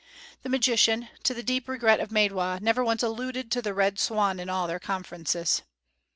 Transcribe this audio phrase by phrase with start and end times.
[0.41, 4.39] The magician, to the deep regret of Maidwa, never once alluded to the Red Swan
[4.39, 5.61] in all their conferences.